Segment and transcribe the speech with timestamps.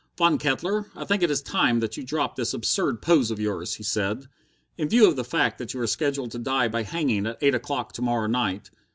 [0.17, 3.75] "Von Kettler, I think it is time that you dropped this absurd pose of yours,"
[3.75, 4.25] he said,
[4.75, 7.53] "in view of the fact that you are scheduled to die by hanging at eight
[7.53, 8.71] o'clock to morrow night.